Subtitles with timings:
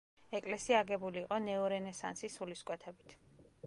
[0.37, 3.19] ეკლესია აგებული იყო ნეორენესანსის სულისკვეთებით.